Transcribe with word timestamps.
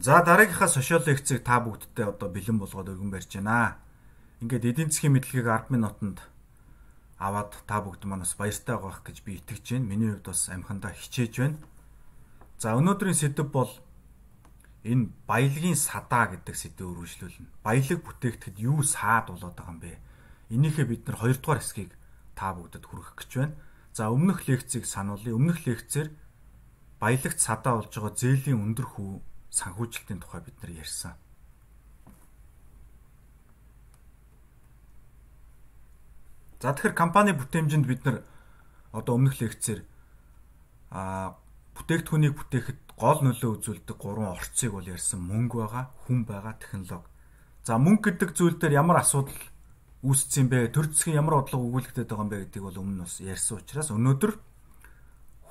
За 0.00 0.22
дараагийнхаа 0.24 0.68
сошиал 0.68 1.04
лекцийг 1.04 1.44
та 1.44 1.60
бүгдтэй 1.60 2.08
одоо 2.08 2.32
бэлэн 2.32 2.56
болгоод 2.56 2.88
өргөн 2.88 3.12
барьж 3.12 3.36
байна. 3.36 3.76
Ингээд 4.40 4.72
эдийн 4.72 4.88
засгийн 4.88 5.12
мэдлэгийг 5.12 5.44
10 5.44 5.76
минутанд 5.76 6.24
аваад 7.20 7.52
та 7.68 7.84
бүгд 7.84 8.08
манаас 8.08 8.32
баяртай 8.32 8.80
байгаах 8.80 9.04
гэж 9.04 9.20
би 9.20 9.36
итгэж 9.36 9.76
байна. 9.76 9.92
Миний 9.92 10.08
хувьд 10.16 10.24
бас 10.24 10.48
амхандаа 10.48 10.96
хичээж 10.96 11.34
байна. 11.44 11.60
За 12.56 12.80
өнөөдрийн 12.80 13.12
сэдэв 13.12 13.44
бол 13.52 13.68
энэ 14.88 15.12
баялагын 15.28 15.76
садаа 15.76 16.32
гэдэг 16.32 16.56
сэдвээр 16.56 16.96
үргэлжлүүлнэ. 16.96 17.60
Баялаг 17.60 18.00
бүтээхдэд 18.00 18.56
юу 18.56 18.80
саад 18.80 19.28
болоод 19.28 19.52
байгаа 19.52 19.76
юм 19.76 19.84
бэ? 19.84 20.00
Энийхээ 20.48 20.88
бид 20.88 21.04
нар 21.12 21.20
2 21.28 21.44
дугаар 21.44 21.60
хэсгийг 21.60 21.92
та 22.32 22.56
бүгдэд 22.56 22.88
хүргэх 22.88 23.20
гэж 23.20 23.30
байна. 23.36 23.60
За 23.92 24.08
өмнөх 24.08 24.48
лекцийг 24.48 24.88
сануулъя. 24.88 25.36
Өмнөх 25.36 25.68
лекцээр 25.68 26.08
баялагт 26.96 27.36
садаа 27.36 27.84
болж 27.84 27.92
байгаа 27.92 28.16
зээлийн 28.16 28.64
өндөр 28.64 28.88
хүү 28.96 29.28
санхүүжилтийн 29.50 30.20
тухай 30.22 30.40
бид 30.40 30.56
нар 30.62 30.72
ярьсан. 30.82 31.14
За 36.60 36.74
тэгэхээр 36.76 36.94
компани 36.94 37.32
бүтээмжинд 37.32 37.86
бид 37.86 38.04
нар 38.04 38.22
одоо 38.92 39.16
өмнөх 39.16 39.40
лекцээр 39.40 39.80
а 40.92 41.34
бүтээгдэхүүнийг 41.78 42.34
бүтээхэд 42.36 42.80
гол 43.00 43.18
нөлөө 43.24 43.50
үзүүлдэг 43.56 43.96
гурван 43.96 44.36
орцыг 44.36 44.76
бол 44.76 44.84
ярьсан 44.84 45.24
мөнгө 45.24 45.56
байгаа, 45.64 45.84
хүн 46.04 46.28
байгаа, 46.28 46.54
технологи. 46.60 47.08
За 47.64 47.80
мөнгө 47.80 48.12
гэдэг 48.12 48.30
зүйл 48.36 48.60
дээр 48.60 48.76
ямар 48.76 49.00
асуудал 49.00 49.40
үүссэн 50.04 50.52
бэ? 50.52 50.68
Төр 50.68 50.92
засгийн 50.92 51.24
ямар 51.24 51.40
бодлого 51.40 51.64
өгүүлэгдэт 51.80 52.08
байгаа 52.12 52.24
юм 52.24 52.32
бэ 52.32 52.40
гэдгийг 52.44 52.64
бол 52.68 52.80
өмнө 52.84 52.96
нь 53.00 53.04
бас 53.08 53.16
ярьсан 53.24 53.56
учраас 53.64 53.88
өнөөдөр 53.88 54.32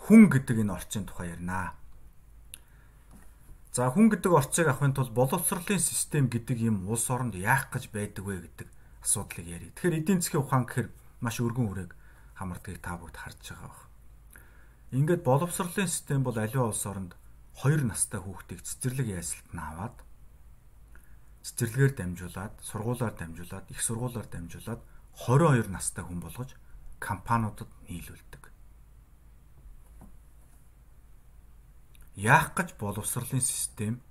хүн 0.06 0.22
гэдэг 0.30 0.58
энэ 0.62 0.74
орчийн 0.78 1.06
тухай 1.10 1.34
ярина. 1.34 1.79
За 3.80 3.88
хүн 3.96 4.12
гэдэг 4.12 4.36
орцыг 4.36 4.68
авахын 4.68 4.92
тулд 4.92 5.16
боловсролын 5.16 5.80
систем 5.80 6.28
гэдэг 6.28 6.68
юм 6.68 6.92
улс 6.92 7.08
оронд 7.08 7.32
яах 7.40 7.72
гэж 7.72 7.96
байдаг 7.96 8.28
вэ 8.28 8.44
гэдэг 8.44 8.68
асуудлыг 9.00 9.48
ярив. 9.48 9.72
Тэгэхээр 9.72 10.00
эдийн 10.04 10.20
засгийн 10.20 10.44
ухаан 10.44 10.68
гэхэр 10.68 10.92
маш 11.24 11.40
өргөн 11.40 11.88
үрээг 11.88 11.92
хамардгийг 12.36 12.84
та 12.84 13.00
бүгд 13.00 13.16
харж 13.16 13.40
байгаа 13.40 13.72
баг. 13.72 13.88
Ингээд 14.92 15.24
боловсролын 15.24 15.88
систем 15.88 16.28
бол 16.28 16.36
аливаа 16.36 16.76
улс 16.76 16.84
оронд 16.84 17.16
хоёр 17.56 17.88
настай 17.88 18.20
хүүхдийг 18.20 18.68
цэцэрлэг 18.68 19.16
ясалтанд 19.16 19.64
аваад 19.64 19.98
цэцэрлэгээр 21.48 21.94
дамжуулаад, 21.96 22.60
сургуулаар 22.60 23.16
дамжуулаад, 23.16 23.72
их 23.72 23.80
сургуулаар 23.80 24.28
дамжуулаад 24.28 24.84
22 25.16 25.72
настай 25.72 26.04
хүн 26.04 26.20
болгож 26.20 26.52
компаниудад 27.00 27.72
нийлүүлдэг. 27.88 28.44
Яах 32.20 32.52
гэж 32.52 32.76
боловсролын 32.76 33.40
систем 33.40 34.04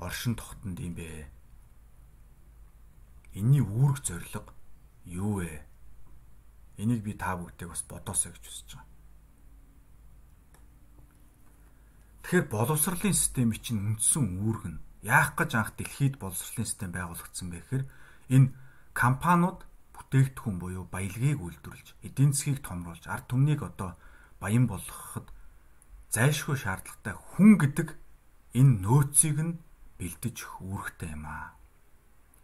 оршин 0.00 0.36
тогтонд 0.40 0.80
юм 0.80 0.96
бэ? 0.96 1.28
Энийний 3.36 3.60
үүрэг 3.60 4.00
зорилго 4.00 4.52
юу 5.04 5.44
вэ? 5.44 5.60
Энийг 6.80 7.04
би 7.04 7.12
та 7.12 7.36
бүгдийг 7.36 7.68
бас 7.68 7.84
бодоосоо 7.84 8.32
гэж 8.32 8.44
хүсэж 8.48 8.68
байгаа. 8.72 8.88
Тэгэхээр 12.24 12.48
боловсролын 12.48 13.12
системийн 13.12 13.60
чинь 13.60 13.84
үндсэн 13.92 14.40
үүрэг 14.40 14.64
нь 14.66 14.80
яах 15.04 15.36
гэж 15.36 15.50
анх 15.60 15.76
дэлхийд 15.76 16.16
боловсролын 16.16 16.66
систем 16.66 16.90
байгуулагдсан 16.96 17.52
бэ 17.52 17.60
гэхээр 17.60 17.84
энэ 18.32 18.52
компаниуд 18.96 19.60
бүтээгдэхүүн 19.94 20.56
буюу 20.58 20.84
баялагийг 20.88 21.38
үйлдвэрлэж, 21.38 22.00
эдийн 22.02 22.32
засгийг 22.32 22.64
томруулж, 22.64 23.04
ард 23.06 23.28
түмнийг 23.30 23.62
одоо 23.62 23.94
баян 24.40 24.66
болгоход 24.66 25.30
зайлшгүй 26.14 26.56
шаардлагатай 26.60 27.14
хүн 27.14 27.58
гэдэг 27.58 27.88
энэ 28.58 28.72
нөөцийг 28.84 29.38
нь 29.42 29.58
бэлдэж 29.98 30.36
үүрэгтэй 30.62 31.12
юм 31.16 31.24
аа. 31.26 31.56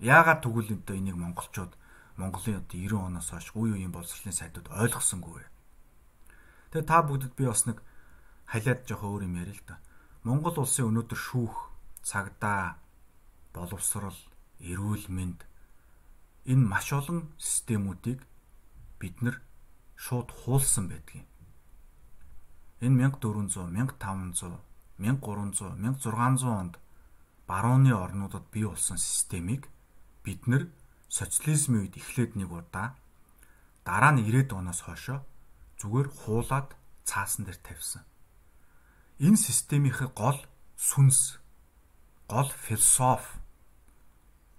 Яагаад 0.03 0.43
тэгвэл 0.43 0.75
одоо 0.77 0.97
энийг 0.97 1.17
монголчууд 1.17 1.73
Монголын 2.17 2.61
одоо 2.61 2.77
90 2.77 3.07
оноос 3.09 3.29
хойш 3.31 3.49
үе 3.57 3.73
үеийн 3.73 3.93
боловсролын 3.93 4.37
сайдууд 4.37 4.69
ойлгосонгүй 4.69 5.33
вэ? 5.41 5.47
Тэгээ 6.77 6.89
та 6.89 7.01
бүгдэд 7.07 7.33
би 7.39 7.45
бас 7.49 7.65
нэг 7.65 7.79
халиад 8.51 8.85
жоох 8.85 9.03
өөр 9.09 9.25
юм 9.25 9.41
ярил 9.41 9.57
л 9.57 9.65
да. 9.65 9.81
Монгол 10.27 10.61
улсын 10.61 10.93
өнөөдөр 10.93 11.19
шүүх, 11.19 11.57
цагдаа, 12.05 12.77
боловсрол, 13.57 14.17
эрүүл 14.61 15.09
мэнд 15.09 15.49
энэ 16.45 16.69
маш 16.69 16.93
олон 16.93 17.33
системүүдийг 17.41 18.21
бид 19.01 19.17
нар 19.25 19.41
шууд 19.97 20.29
хуулсан 20.31 20.93
байдгийг 20.93 21.32
Энэ 22.83 23.07
1400, 23.15 23.71
1500, 23.71 24.59
1300, 24.99 25.79
1600 25.79 26.51
онд 26.51 26.75
барууны 27.47 27.95
орнуудад 27.95 28.43
бий 28.51 28.67
болсон 28.67 28.99
системийг 28.99 29.71
бид 30.25 30.47
нэр 30.51 30.67
социализмын 31.09 31.87
үед 31.87 31.95
эхлээд 31.97 32.35
нэг 32.35 32.51
удаа 32.51 32.99
дараа 33.87 34.13
нь 34.13 34.27
90-ад 34.27 34.51
оноос 34.59 34.83
хойшоо 34.83 35.23
зүгээр 35.79 36.09
хуулаад 36.11 36.75
цаасан 37.07 37.47
дээр 37.47 37.59
тавьсан. 37.63 38.03
Энэ 39.23 39.39
системийн 39.39 40.11
гол 40.15 40.39
сүнс, 40.75 41.39
гол 42.27 42.51
философи 42.67 43.39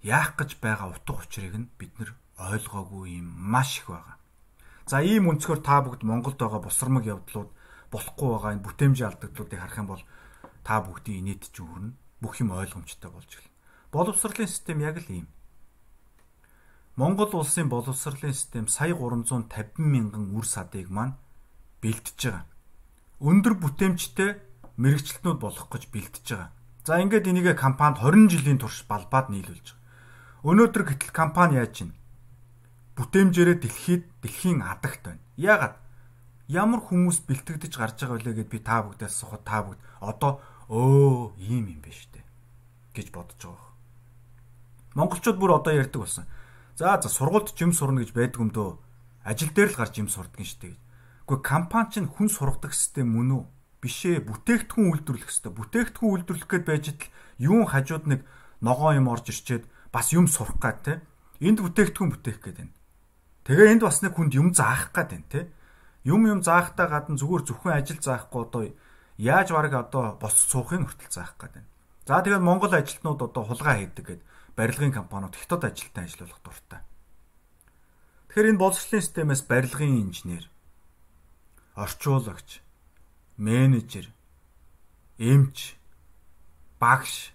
яах 0.00 0.36
гэж 0.40 0.60
байгаа 0.64 0.96
утга 0.96 1.20
учирыг 1.20 1.54
нь 1.60 1.68
бид 1.76 1.92
нар 2.00 2.16
ойлгоогүй 2.40 3.20
юм 3.20 3.28
маш 3.52 3.80
их 3.80 3.88
байгаа. 3.92 4.16
За 4.88 5.00
ийм 5.00 5.28
өнцгөр 5.32 5.60
та 5.64 5.80
бүгд 5.80 6.04
Монголд 6.04 6.36
байгаа 6.40 6.60
бусрамг 6.60 7.04
явдлууд 7.04 7.50
болохгүй 7.94 8.28
байгаа 8.34 8.52
энэ 8.58 8.66
бүтээмжийн 8.66 9.08
алдагдлуудыг 9.14 9.60
харах 9.62 9.78
юм 9.78 9.88
бол 9.88 10.02
та 10.66 10.82
бүгдийн 10.82 11.22
инээд 11.22 11.54
ч 11.54 11.62
үүрнэ. 11.62 11.94
Бүх 12.18 12.42
юм 12.42 12.50
ойлгомжтой 12.50 13.10
болж 13.14 13.30
эхэлнэ. 13.30 13.54
Боловсролын 13.94 14.50
систем 14.50 14.82
яг 14.82 14.98
л 14.98 15.06
ийм. 15.06 15.26
Монгол 16.98 17.30
улсын 17.38 17.70
боловсролын 17.70 18.34
систем 18.34 18.66
сая 18.66 18.94
350 18.94 19.78
мянган 19.78 20.34
үр 20.34 20.46
садыг 20.46 20.90
маань 20.90 21.14
бэлтэж 21.82 22.18
байгаа. 22.18 22.46
Өндөр 23.22 23.54
бүтээмжтэй 23.62 24.30
мэрэгчлэтнүүд 24.78 25.38
болох 25.38 25.70
гэж 25.70 25.90
бэлтэж 25.94 26.26
байгаа. 26.34 26.50
За 26.86 26.98
ингээд 26.98 27.30
энийгээ 27.30 27.54
компанид 27.54 28.02
20 28.02 28.30
жилийн 28.30 28.58
турш 28.58 28.82
балбаад 28.90 29.30
нийлүүлж 29.30 29.66
байгаа. 29.74 29.82
Өнөөдөр 30.44 30.82
гэтэл 30.90 31.12
компани 31.14 31.56
яаж 31.62 31.72
чинь 31.82 31.92
бүтээмжээрээ 32.98 33.58
дэлхийд 33.58 34.04
дэлхийн 34.22 34.60
адагт 34.62 35.02
байна. 35.02 35.22
Яагаад? 35.38 35.83
Ямар 36.48 36.80
хүмүүс 36.84 37.24
бэлтгэдэж 37.24 37.72
гарч 37.72 38.04
байгаа 38.04 38.20
вэ 38.20 38.44
гэд 38.44 38.50
би 38.52 38.60
та 38.60 38.84
бүгдээс 38.84 39.16
сухад 39.16 39.48
та 39.48 39.64
бүгд 39.64 39.80
одоо 40.04 40.44
өө 40.68 41.40
ийм 41.40 41.72
юм 41.72 41.80
байна 41.80 41.96
штэ 41.96 42.20
гэж 42.92 43.08
бодож 43.08 43.40
байгаа. 43.40 43.72
Монголчууд 44.92 45.38
бүр 45.40 45.56
одоо 45.56 45.72
ярьдаг 45.72 46.04
болсон. 46.04 46.28
За 46.76 47.00
за 47.00 47.08
сургуульд 47.08 47.56
жим 47.56 47.72
сурна 47.72 48.04
гэж 48.04 48.12
байдаг 48.12 48.40
юм 48.44 48.50
дөө. 48.52 48.76
Ажил 49.24 49.56
дээр 49.56 49.72
л 49.72 49.78
гарч 49.80 49.96
жим 49.96 50.08
сурдаг 50.12 50.44
штэ 50.44 50.76
гэж. 50.76 50.78
Гэхдээ 51.24 51.40
компани 51.40 51.88
чинь 51.96 52.12
хүн 52.12 52.28
сургадаг 52.28 52.76
систем 52.76 53.16
мөн 53.16 53.40
үү? 53.40 53.44
Биш 53.80 54.04
ээ. 54.04 54.28
Бүтээгдэхүүн 54.28 54.88
үйлдвэрлэх 54.92 55.28
хэрэгтэй. 55.32 55.52
Бүтээгдэхүүн 55.56 56.12
үйлдвэрлэх 56.12 56.48
гээд 56.52 56.64
байж 56.68 56.84
тал 56.92 57.12
юун 57.40 57.64
хажууд 57.64 58.04
нэг 58.04 58.20
ногоо 58.60 58.92
юм 58.92 59.08
орж 59.08 59.32
ирчээд 59.32 59.64
бас 59.88 60.12
юм 60.12 60.28
сурах 60.28 60.60
гад 60.60 60.84
те. 60.84 60.92
Энд 61.40 61.64
бүтээгдэхүүн 61.64 62.12
бүтээх 62.12 62.38
гээд 62.44 62.56
байна. 62.60 62.76
Тэгээ 63.48 63.72
энд 63.72 63.82
бас 63.88 64.04
нэг 64.04 64.12
хүнд 64.12 64.36
юм 64.36 64.52
заах 64.52 64.92
гээд 64.92 65.08
байна 65.08 65.28
те 65.32 65.40
юм 66.04 66.28
юм 66.28 66.40
заахтаа 66.44 66.86
гадна 66.88 67.16
зүгээр 67.16 67.42
зөвхөн 67.48 67.72
ажил 67.80 68.00
заахгүй 68.00 68.40
одоо 68.44 68.62
яаж 69.16 69.48
бараг 69.50 69.74
одоо 69.74 70.20
бос 70.20 70.36
суухын 70.36 70.84
хүртэл 70.84 71.10
заах 71.10 71.34
гэдэг. 71.40 71.64
За 72.04 72.20
тэгээд 72.20 72.44
Монгол 72.44 72.72
ажилтнууд 72.76 73.20
одоо 73.24 73.42
хулгай 73.48 73.88
хийдэг 73.88 74.04
гэд 74.04 74.22
барилгын 74.52 74.92
компаниуд 74.92 75.34
хятад 75.34 75.64
ажилтан 75.64 76.04
ажиллах 76.04 76.40
дуртай. 76.44 76.84
Тэгэхээр 78.28 78.50
энэ 78.52 78.60
боловсролын 78.60 79.00
системээс 79.00 79.42
барилгын 79.48 80.12
инженер, 80.12 80.44
орчуулагч, 81.72 82.60
менежер, 83.40 84.12
эмч, 85.16 85.80
багш, 86.76 87.32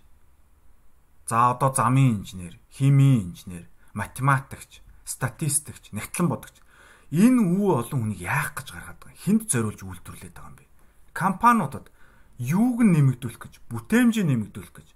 за 1.26 1.58
одоо 1.58 1.74
замын 1.74 2.22
инженер, 2.22 2.60
химийн 2.70 3.34
инженер, 3.34 3.66
математикч, 3.98 4.86
статистикч, 5.06 5.90
нэгтлэн 5.90 6.30
бодогч 6.30 6.62
Энэ 7.10 7.42
үү 7.58 7.70
олон 7.74 8.00
хүнийг 8.06 8.22
яах 8.22 8.54
гэж 8.54 8.68
гаргаад 8.70 9.00
байгаа. 9.02 9.24
Хинд 9.26 9.50
зориулж 9.50 9.82
үйлдвэрлээд 9.82 10.36
байгаа 10.38 10.52
юм 10.54 10.58
бэ? 10.62 10.66
Компаниудад 11.14 11.86
юуг 12.38 12.78
нэмэгдүүлэх 12.86 13.42
гэж, 13.42 13.54
бүтээмжийг 13.68 14.28
нэмэгдүүлэх 14.30 14.74
гэж. 14.78 14.90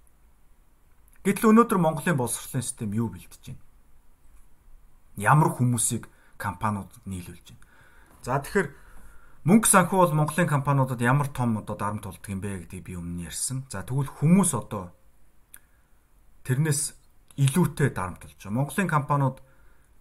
Гэтэл 1.26 1.50
өнөөдөр 1.50 1.78
Монголын 1.82 2.16
боловсролын 2.16 2.62
систем 2.62 2.94
юу 2.94 3.10
бэлтэж 3.10 3.50
байна? 3.50 3.62
Ямар 5.18 5.50
хүмүүсийг 5.58 6.06
компаниудад 6.38 7.02
нийлүүлж 7.02 7.50
байна? 7.50 7.64
За 8.24 8.40
тэгэхээр 8.40 8.68
мөнгө 9.44 9.68
санхүү 9.68 9.98
бол 10.00 10.16
Монголын 10.16 10.48
компаниудад 10.48 11.00
ямар 11.04 11.28
том 11.28 11.60
одоо 11.60 11.76
дарамт 11.76 12.08
тулдаг 12.08 12.32
юм 12.32 12.40
бэ 12.40 12.64
гэдгийг 12.64 12.84
би 12.88 12.96
өмнө 12.96 13.28
ярьсан. 13.28 13.68
За 13.68 13.84
тэгвэл 13.84 14.08
хүмүүс 14.08 14.56
одоо 14.56 14.96
тэрнээс 16.48 16.96
илүүтэй 17.36 17.92
дарамт 17.92 18.24
болж 18.24 18.32
байгаа. 18.40 18.56
Монголын 18.56 18.88
компаниуд 18.88 19.43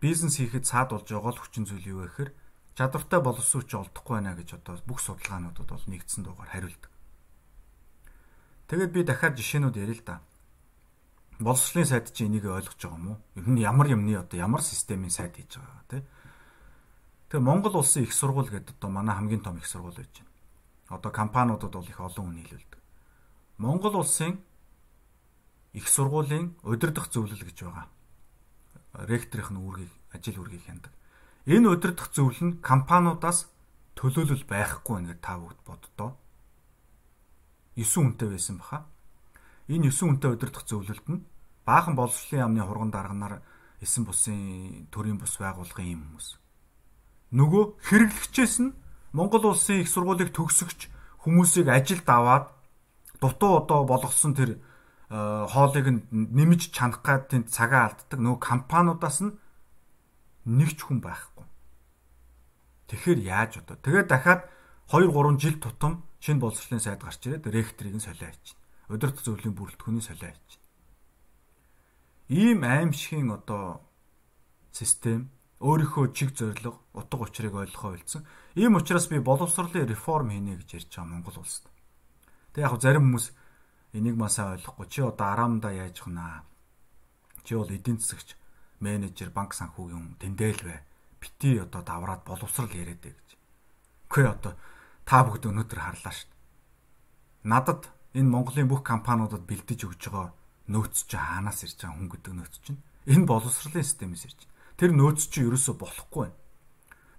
бизнес 0.03 0.35
хийхэд 0.35 0.67
цаад 0.67 0.91
болж 0.91 1.07
байгаа 1.07 1.31
л 1.31 1.39
хүчин 1.39 1.63
зүйл 1.63 1.87
юу 1.95 1.99
вэ 2.03 2.11
гэхээр 2.11 2.31
чадвартай 2.75 3.23
боловсруулч 3.23 3.71
олдохгүй 3.71 4.19
байна 4.19 4.35
гэж 4.35 4.59
одоо 4.59 4.75
бүх 4.83 4.99
судалгаануудад 4.99 5.63
бол 5.71 5.85
нэгдсэн 5.87 6.27
дуугаар 6.27 6.51
хариулдаг. 6.51 6.91
Тэгээд 8.67 8.91
би 8.91 9.01
дахиад 9.07 9.39
жишээнүүд 9.39 9.79
ярил 9.79 10.03
л 10.03 10.03
да. 10.03 10.19
Боловсролын 11.39 11.87
сайд 11.87 12.11
чи 12.11 12.27
энийг 12.27 12.51
ойлгож 12.51 12.75
байгаа 12.75 12.99
юм 12.99 13.07
уу? 13.15 13.19
Ер 13.39 13.47
нь 13.47 13.63
ямар 13.63 13.87
юмны 13.95 14.19
одоо 14.19 14.35
ямар 14.35 14.59
системийн 14.59 15.13
сайд 15.13 15.39
хийж 15.39 15.55
байгаа 15.55 15.87
тий. 15.87 16.03
Тэгээ 17.31 17.47
Монгол 17.47 17.79
улсын 17.79 18.03
их 18.03 18.11
сургууль 18.11 18.51
гэдэг 18.51 18.75
одоо 18.75 18.91
манай 18.91 19.15
хамгийн 19.15 19.39
том 19.39 19.55
их 19.55 19.65
сургууль 19.65 19.95
байж 19.95 20.11
байна. 20.19 20.31
Одоо 20.91 21.11
компаниудад 21.15 21.71
бол 21.71 21.87
их 21.87 21.99
олон 21.99 22.27
хүн 22.27 22.37
нийлүүлдэг. 22.43 22.81
Монгол 23.57 24.03
улсын 24.03 24.43
их 25.71 25.87
сургуулийн 25.87 26.59
удирдах 26.61 27.07
зөвлөл 27.07 27.39
гэж 27.39 27.63
байгаа. 27.63 27.87
Ректорийн 28.93 29.57
үүргийг 29.57 29.91
ажил 30.13 30.37
үүргийг 30.37 30.63
хяндаг. 30.69 30.93
Энэ 31.49 31.67
удирдах 31.73 32.13
зөвлөл 32.13 32.43
нь 32.45 32.57
компаниудаас 32.61 33.49
төлөөлөл 33.97 34.45
байхгүй 34.45 35.01
ингээд 35.01 35.21
та 35.21 35.41
бүгд 35.41 35.59
боддоо. 35.65 36.15
9 37.75 37.89
хүнтэй 37.89 38.29
байсан 38.29 38.61
баха. 38.61 38.85
Энэ 39.67 39.89
9 39.89 40.13
хүнтэй 40.13 40.29
удирдах 40.31 40.63
зөвлөлд 40.69 41.07
нь 41.09 41.25
баахан 41.65 41.97
боловсролын 41.97 42.45
яамны 42.45 42.61
хурган 42.61 42.91
дарганаар 42.93 43.41
эсэн 43.81 44.05
бусын 44.05 44.87
төрийн 44.93 45.17
бус 45.17 45.35
байгуулгын 45.41 45.89
юм 45.89 46.01
хүмүүс. 46.07 46.37
Нөгөө 47.33 47.63
хэрэглэгчээс 47.81 48.55
нь 48.61 48.77
Монгол 49.13 49.51
улсын 49.51 49.81
их 49.81 49.89
сургуулийг 49.89 50.31
төгсөгч 50.33 50.89
хүмүүсийг 51.25 51.67
ажилд 51.69 52.07
аваад 52.07 52.53
дутуу 53.17 53.63
одоо 53.63 53.85
болгосон 53.89 54.33
тэр 54.37 54.61
э, 55.13 55.45
хоолыг 55.53 56.09
нэмж 56.09 56.73
чанах 56.73 57.05
тэнд 57.05 57.53
цагаа 57.53 57.93
алддаг 57.93 58.17
нөгөө 58.17 58.41
компаниудаас 58.41 59.21
нь 59.21 59.37
нэг 60.49 60.73
ч 60.73 60.89
хүн 60.89 60.99
байхгүй. 61.05 61.45
Тэгэхээр 62.89 63.19
яаж 63.21 63.61
одоо? 63.61 63.77
Тэгээд 63.77 64.09
дахиад 64.09 64.41
2 64.89 65.13
3 65.13 65.37
жил 65.37 65.57
тутам 65.61 66.03
шинэ 66.19 66.41
боловсролын 66.41 66.81
сайд 66.81 67.01
гарч 67.01 67.21
ирээд 67.29 67.47
ректорыг 67.47 67.95
нь 67.95 68.03
солио 68.03 68.27
хийчихнэ. 68.27 68.61
Удирдах 68.89 69.23
зөвлөлийн 69.23 69.55
бүрэлдэхүүнийг 69.55 70.03
солио 70.03 70.29
хийчихнэ. 70.33 70.67
Ийм 72.33 72.59
аимшигын 72.65 73.31
одоо 73.37 73.85
систем 74.71 75.29
өөрийнхөө 75.63 76.11
чиг 76.11 76.35
зорилго, 76.35 76.83
утга 76.91 77.23
учирыг 77.23 77.55
ойлгохоо 77.55 77.95
үлдсэн. 77.95 78.27
Ийм 78.59 78.75
учраас 78.75 79.07
би 79.07 79.19
боловсролын 79.23 79.87
реформ 79.87 80.29
хийнэ 80.31 80.59
гэж 80.59 80.69
ярьж 80.83 80.91
байгаа 80.91 81.07
Монгол 81.07 81.39
улсад. 81.39 81.71
Тэг 82.51 82.67
яг 82.67 82.75
зарим 82.83 83.07
хүмүүс 83.07 83.31
энийг 83.93 84.17
масаа 84.17 84.57
ойлгохгүй 84.57 84.87
чи 84.89 85.01
одоо 85.01 85.27
араамда 85.29 85.69
яаж 85.71 86.01
хнаа. 86.01 86.43
Чи 87.45 87.55
бол 87.55 87.69
эдийн 87.69 87.99
засагч 88.01 88.35
менежер, 88.81 89.29
банк 89.29 89.53
санхүүгийн 89.53 90.17
тэндэл 90.19 90.61
бай. 90.65 90.81
Бити 91.21 91.61
одоо 91.61 91.81
давраад 91.81 92.25
боловсрал 92.25 92.73
яриад 92.73 93.05
ээ 93.05 93.15
гэж. 93.15 93.29
Үгүй 94.09 94.25
одоо 94.27 94.53
та 95.05 95.23
бүгд 95.23 95.47
өнөөдөр 95.47 95.79
харлаа 95.79 96.13
шүү 96.13 96.27
дээ. 96.27 96.41
Надад 97.47 97.81
энэ 98.17 98.29
Монголын 98.29 98.67
бүх 98.67 98.83
компаниудад 98.83 99.45
бэлдэж 99.47 99.79
өгж 99.87 100.09
байгаа 100.09 100.33
нөөц 100.67 101.07
чи 101.07 101.17
хаанаас 101.17 101.63
ирж 101.63 101.79
байгаа 101.79 101.97
хүн 101.97 102.09
гэдэг 102.11 102.33
нөөц 102.33 102.55
чинь 102.63 102.81
энэ 103.07 103.27
боловсролын 103.27 103.83
системээс 103.83 104.23
ирж. 104.27 104.39
Тэр 104.79 104.91
нөөц 104.95 105.27
чи 105.27 105.43
ерөөсө 105.43 105.75
болохгүй 105.75 106.27
байна. 106.27 106.39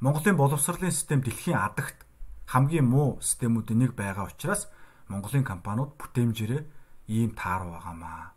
Монголын 0.00 0.37
боловсролын 0.37 0.93
систем 0.93 1.21
дэлхийн 1.21 1.61
адагт 1.61 2.05
хамгийн 2.49 2.85
муу 2.88 3.21
системүүдийн 3.21 3.88
нэг 3.88 3.93
байгаа 3.97 4.29
учраас 4.29 4.69
Монголын 5.08 5.44
компаниуд 5.44 5.96
бүтээмжээрээ 6.00 6.62
ийм 7.08 7.30
таар 7.36 7.62
байгаамаа. 7.68 8.32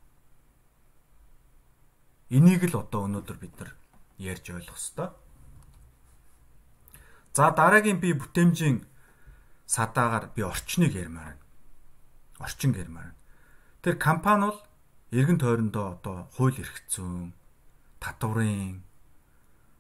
Энийг 2.30 2.64
л 2.68 2.84
одоо 2.84 3.08
өнөөдөр 3.08 3.38
бид 3.40 3.56
нар 3.60 3.72
ярьж 4.20 4.52
ойлгох 4.52 4.76
ёстой. 4.76 5.10
За 7.34 7.52
дараагийн 7.56 8.00
би 8.04 8.12
бүтээмжийн 8.12 8.84
садаагаар 9.66 10.32
би 10.36 10.42
орчныг 10.44 10.92
ярмаар 10.92 11.40
байна. 11.40 11.46
Орчин 12.40 12.74
ярмаар 12.74 13.14
байна. 13.14 13.24
Тэр 13.82 13.96
компани 13.96 14.44
бол 14.52 14.60
эргэн 15.12 15.40
тойрондоо 15.40 15.86
одоо 15.96 16.28
хууль 16.36 16.60
эрх 16.60 16.84
зүйн, 16.92 17.32
татврын, 18.00 18.84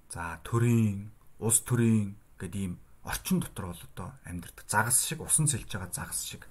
за 0.07 0.39
төрийн, 0.47 1.11
улс 1.39 1.59
төрийн 1.67 2.15
гэдэг 2.39 2.61
ийм 2.61 2.73
орчин 3.03 3.39
дотор 3.39 3.75
бол 3.75 3.81
одоо 3.91 4.13
амьдардаг. 4.23 4.65
Загас 4.67 5.03
шиг 5.03 5.19
усан 5.21 5.47
цэлж 5.47 5.67
байгаа 5.67 5.91
загас 5.91 6.23
шиг. 6.23 6.47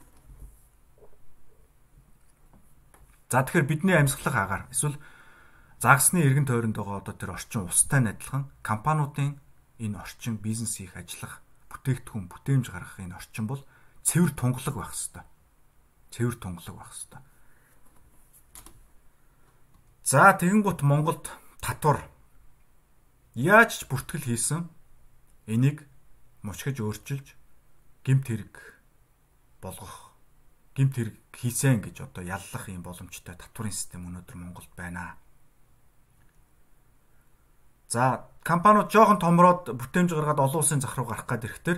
За 3.31 3.43
тэгэхээр 3.43 3.67
бидний 3.67 3.97
амьсгалах 3.99 4.37
агаар 4.39 4.65
эсвэл 4.71 4.97
Загсны 5.83 6.23
эргэн 6.23 6.47
тойронд 6.47 6.79
байгаа 6.79 7.03
одоо 7.03 7.15
тэр 7.15 7.35
орчин 7.37 7.67
устай 7.67 8.01
адилхан 8.01 8.49
компаниудын 8.63 9.37
энэ 9.83 9.99
орчин 9.99 10.39
бизнес 10.41 10.79
хийх 10.79 10.97
ажиллах 10.97 11.43
бүтээгдэхүүн 11.69 12.31
бүтээмж 12.33 12.67
гаргах 12.73 13.03
энэ 13.03 13.19
орчин 13.19 13.45
бол 13.51 13.61
цэвэр 14.07 14.33
тунгалаг 14.33 14.75
байх 14.79 14.95
хэвээр. 14.95 15.27
Цэвэр 16.15 16.37
тунгалаг 16.39 16.75
байх 16.81 16.93
хэвээр. 16.95 17.25
За 20.07 20.33
тэгэнгუთ 20.39 20.81
Монголд 20.87 21.27
татвар 21.59 22.07
яаж 23.35 23.83
ч 23.83 23.91
бүртгэл 23.91 24.23
хийсэн 24.23 24.71
энийг 25.51 25.83
мушгиж 26.47 26.79
өөрчилж 26.79 27.35
гимт 28.07 28.31
хэрэг 28.31 28.55
болгох 29.59 30.15
гимт 30.79 30.95
хэрэг 30.95 31.26
хийсэн 31.37 31.85
гэж 31.85 32.09
одоо 32.09 32.25
яллах 32.25 32.65
юм 32.73 32.81
боломжтой 32.81 33.37
татварын 33.37 33.73
систем 33.73 34.09
өнөөдөр 34.09 34.37
Монголд 34.41 34.73
байна. 34.73 35.21
За 37.93 38.27
компаниуд 38.43 38.89
жоохон 38.89 39.21
томроод 39.21 39.69
бүтээмж 39.69 40.17
гаргаад 40.17 40.41
олон 40.41 40.65
улсын 40.65 40.81
зах 40.81 40.97
руу 40.97 41.07
гарах 41.07 41.29
гээд 41.29 41.45
ирэхдээ 41.45 41.77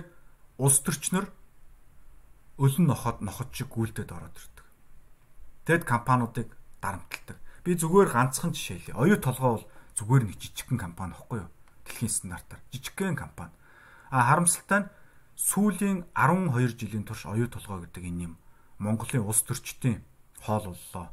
улс 0.63 0.79
төрчнөр 0.79 1.27
өлөн 2.57 2.85
нохоод 2.87 3.19
ноход 3.19 3.51
шиг 3.51 3.67
гүйлдэд 3.69 4.09
ороод 4.09 4.33
ирдэг. 4.33 4.67
Тэгэд 5.67 5.83
компаниудыг 5.83 6.49
дарамталдаг. 6.81 7.37
Би 7.63 7.75
зүгээр 7.75 8.09
ганцхан 8.15 8.55
жишээ 8.55 8.95
хэлье. 8.95 8.95
Оюу 8.95 9.19
толгой 9.19 9.51
бол 9.59 9.65
зүгээр 9.99 10.23
нэг 10.23 10.37
жижигхэн 10.39 10.79
компани 10.79 11.13
байхгүй 11.13 11.39
юу? 11.43 11.51
Дэлхийн 11.85 12.09
стандартаар 12.09 12.61
жижигхэн 12.71 13.15
компани. 13.19 13.53
А 14.09 14.23
харамсалтай 14.27 14.79
нь 14.87 14.91
сүүлийн 15.35 16.07
12 16.15 16.79
жилийн 16.79 17.05
турш 17.05 17.27
оюу 17.27 17.47
толгой 17.51 17.85
гэдэг 17.85 18.03
энэ 18.07 18.23
юм 18.31 18.33
Монголын 18.79 19.27
улс 19.27 19.43
төрчдийн 19.43 20.01
хоол 20.39 20.71
боллоо. 20.71 21.11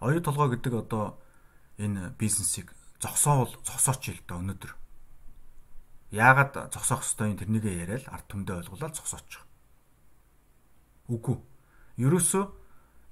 Оюу 0.00 0.20
толгой 0.24 0.56
гэдэг 0.56 0.74
одоо 0.74 1.20
энэ 1.78 2.10
бизнесийг 2.18 2.72
зогсоовол 2.98 3.52
зогсооч 3.62 4.08
л 4.10 4.20
да 4.26 4.40
өнөөдөр. 4.40 4.72
Яагаад 6.10 6.72
зогсоох 6.72 7.04
ёстой 7.04 7.30
юм 7.30 7.38
тэрнийгээ 7.38 7.84
яриад 7.84 8.08
ард 8.08 8.26
түмдээ 8.32 8.64
ойлгуулаад 8.64 8.96
зогсооч. 8.96 9.44
Үгүй. 11.12 11.36
Ерөөсөө 12.00 12.44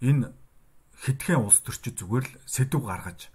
энэ 0.00 0.32
хитгэн 1.04 1.44
улс 1.44 1.61
төрчид 1.61 2.00
зүгээр 2.00 2.25
л 2.25 2.35
сэдв 2.44 2.80
гаргаж 2.80 3.28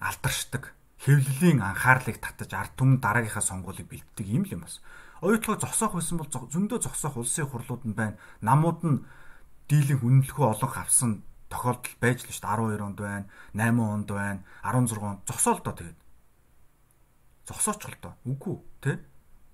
алдаршдаг 0.00 0.76
хэвлэлийн 1.04 1.60
анхаарлыг 1.60 2.16
татаж 2.20 2.50
ард 2.52 2.72
түмэн 2.76 3.00
дараагийнхаа 3.00 3.44
сонгуулийг 3.44 3.88
бэлддэг 3.88 4.26
юм 4.28 4.44
л 4.48 4.54
юм 4.56 4.62
бас. 4.64 4.80
Оюутлогоо 5.22 5.60
зогсоох 5.60 5.94
байсан 5.94 6.18
бол 6.18 6.30
зөндөө 6.30 6.78
зогсоох 6.82 7.20
улсын 7.20 7.46
хурлууд 7.46 7.84
нь 7.86 7.94
байна. 7.94 8.18
Намууд 8.40 8.80
нь 8.82 9.04
дийлэн 9.68 10.02
үнэлэхүй 10.02 10.46
олон 10.48 10.70
хавсан 10.74 11.10
тохиолдол 11.52 11.94
байж 12.00 12.26
л 12.26 12.32
шүү 12.32 12.42
дээ 12.42 12.80
12 12.80 12.82
онд 12.82 12.98
байна 12.98 13.26
8 13.54 13.78
онд 13.78 14.08
байна 14.10 14.40
16 14.66 14.98
онд. 14.98 15.20
Зогсоол 15.28 15.60
доо 15.62 15.74
тэгээд. 15.76 15.98
Зогсооч 17.46 17.80
л 17.86 17.98
доо. 18.02 18.14
Үгүй 18.26 18.56
те 18.82 18.98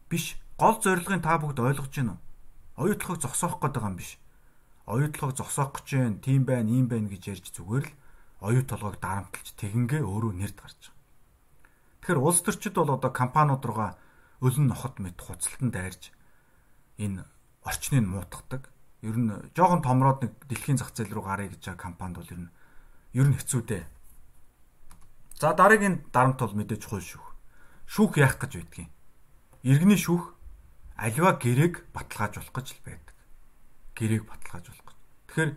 биш. 0.09 0.41
Гол 0.57 0.81
зорилгын 0.81 1.21
та 1.21 1.37
бүгд 1.37 1.61
ойлгож 1.61 1.93
байна 1.93 2.17
уу 2.17 2.21
оюутлахыг 2.81 3.21
зогсоох 3.21 3.61
байгаа 3.61 3.93
юм 3.93 3.97
биш. 3.97 4.17
Оюутлахыг 4.87 5.37
зогсоох 5.37 5.73
гэж 5.77 5.89
байна 6.01 6.19
тийм 6.25 6.43
байна 6.49 6.71
ийм 6.73 6.89
байна 6.89 7.13
гэж 7.13 7.23
ярьж 7.29 7.47
зүгээр 7.53 7.87
л 7.87 7.95
оюу 8.41 8.65
толгойг 8.65 8.97
дарамтлж 9.05 9.53
тэгингээ 9.61 10.01
өөрөө 10.01 10.33
нэрд 10.33 10.57
гарч 10.57 10.81
байгаа. 10.89 10.97
Тэгэхээр 12.01 12.25
улс 12.25 12.41
төрчид 12.41 12.75
бол 12.81 12.97
одоо 12.97 13.13
компаниуд 13.13 13.61
руугаа 13.61 14.01
өлөн 14.41 14.67
нохот 14.73 14.99
мэт 15.01 15.21
хуцалтан 15.21 15.71
дайрж 15.71 16.11
энэ 16.97 17.25
орчныг 17.65 18.05
муутгадаг 18.09 18.73
ер 19.05 19.17
нь 19.17 19.33
жоохон 19.57 19.81
томроод 19.85 20.25
нэг 20.25 20.33
дэлхийн 20.49 20.77
зах 20.77 20.93
зээл 20.93 21.17
рүү 21.17 21.25
гарыг 21.25 21.51
гэж 21.57 21.77
компанид 21.77 22.17
бол 22.21 22.33
ер 22.33 22.41
нь 22.45 22.51
ер 23.17 23.27
нь 23.29 23.37
хэцүү 23.37 23.63
дээ. 23.65 23.85
За 25.41 25.57
дараагийн 25.57 26.05
дарамт 26.13 26.41
бол 26.41 26.53
мэдээж 26.53 26.85
хууль 26.85 27.05
шүүх. 27.05 27.29
Шүүх 27.89 28.21
яах 28.21 28.37
гэж 28.37 28.61
байдгийг. 28.61 28.93
Иргэний 29.65 29.97
шүүх 29.97 30.37
аливаа 31.01 31.41
гэрээг 31.41 31.89
баталгаажуулах 31.97 32.53
гэж 32.53 32.67
л 32.77 32.85
байдаг. 32.85 33.17
Гэрээг 33.97 34.25
баталгаажуулах 34.29 34.85
гэж. 34.85 34.99
Тэгэхээр 35.33 35.53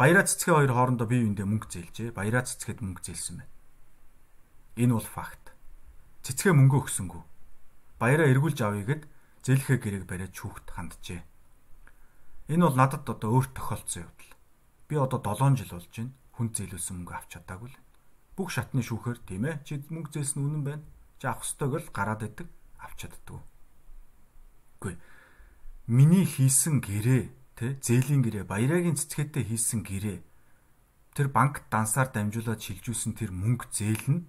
баяраа 0.00 0.24
цэцгээ 0.24 0.54
хоёр 0.56 0.72
хоорондоо 0.72 1.06
бие 1.08 1.20
биендээ 1.28 1.44
мөнгө 1.44 1.68
зээлжээ. 1.68 2.16
Баяраа 2.16 2.48
цэцгээд 2.48 2.80
мөнгө 2.80 3.04
зээлсэн 3.04 3.36
байна. 3.44 3.52
Энэ 4.80 4.96
бол 4.96 5.08
факт. 5.12 5.52
Цэцгээ 6.24 6.56
мөнгө 6.56 6.88
өгсөнгүү. 6.88 7.22
Баяраа 7.98 8.30
эргүүлж 8.30 8.58
авъя 8.62 8.86
гэд 8.86 9.02
зээлхээ 9.42 9.78
гэрээг 9.82 10.04
бариад 10.06 10.32
шүүхт 10.34 10.70
ханджээ. 10.70 11.22
Энэ 12.48 12.64
бол 12.64 12.76
надад 12.78 13.04
одоо 13.04 13.30
өөрт 13.34 13.52
тохиолдсон 13.58 14.06
явдал. 14.06 14.32
Би 14.88 14.94
одоо 14.96 15.20
7 15.20 15.58
жил 15.58 15.74
болж 15.74 15.90
байна. 15.92 16.14
Хүн 16.38 16.48
зээлүүлсэн 16.54 16.94
мөнгө 17.02 17.14
авч 17.18 17.30
чадаагүй 17.34 17.68
л. 17.74 17.82
Бүх 18.38 18.48
шатны 18.54 18.80
шүүхээр 18.86 19.18
тийм 19.26 19.44
ээ. 19.50 19.60
Чи 19.66 19.82
мөнгө 19.90 20.14
зээлсэн 20.14 20.40
үнэн 20.46 20.62
байна. 20.62 20.84
Чи 21.18 21.26
авах 21.26 21.42
ёстойг 21.42 21.72
л 21.74 21.90
гараад 21.90 22.22
идэг 22.22 22.48
авч 22.78 22.96
чаддгүй. 23.02 23.40
Үгүй. 24.78 24.94
Миний 25.90 26.22
хийсэн 26.22 26.78
гэрээ 26.78 27.22
тэ 27.58 27.82
зээлийн 27.82 28.22
гэрээ 28.22 28.44
баярагийн 28.46 28.94
цэцгээтэй 28.94 29.42
хийсэн 29.50 29.82
гэрээ 29.82 30.18
тэр 31.18 31.34
банк 31.34 31.66
дансаар 31.66 32.14
дамжуулаад 32.14 32.62
шилжүүлсэн 32.62 33.18
тэр 33.18 33.34
мөнгө 33.34 33.66
зээл 33.74 34.06
нь 34.06 34.22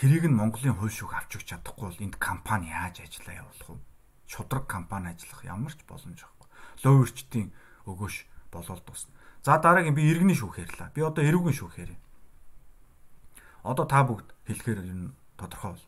тэрийг 0.00 0.24
нь 0.24 0.32
Монголын 0.32 0.80
хууль 0.80 0.88
шүүх 0.88 1.12
авч 1.12 1.36
өгч 1.36 1.52
чадахгүй 1.52 1.92
бол 1.92 2.00
энд 2.00 2.16
компани 2.16 2.72
яаж 2.72 3.04
ажиллаа 3.04 3.44
явуулах 3.44 3.68
вэ? 3.68 3.84
Шудраг 4.24 4.64
компани 4.64 5.12
ажиллах 5.12 5.44
ямар 5.44 5.76
ч 5.76 5.84
боломж 5.84 6.16
байхгүй. 6.24 6.48
Лоуэрчдийн 6.88 7.52
өгөөш 7.84 8.16
болоод 8.48 8.80
дуусна. 8.80 9.12
За 9.44 9.60
дараагийн 9.60 9.92
би 9.92 10.08
иргэний 10.08 10.32
шүүх 10.32 10.56
ярьлаа. 10.56 10.88
Би 10.96 11.04
одоо 11.04 11.20
эрүүгийн 11.20 11.52
шүүх 11.52 11.76
ярья. 11.84 12.00
Одоо 13.60 13.84
та 13.84 14.00
бүгд 14.08 14.32
хэлэхээр 14.48 14.88
юм 14.88 15.12
тодорхой 15.36 15.76
бол 15.76 15.84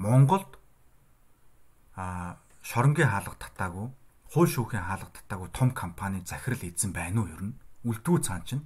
Монголд 0.00 0.56
а 2.00 2.40
шоронгийн 2.64 3.12
хаалга 3.12 3.36
татаагүй, 3.36 3.92
хууль 4.32 4.48
шүүхийн 4.48 4.88
хаалга 4.88 5.12
татаагүй 5.12 5.48
том 5.52 5.70
компани 5.76 6.24
захирал 6.24 6.64
эзэн 6.64 6.96
байна 6.96 7.20
уу 7.20 7.28
ер 7.28 7.42
нь? 7.44 7.60
Үлдвүү 7.84 8.24
цаан 8.24 8.42
чинь. 8.48 8.64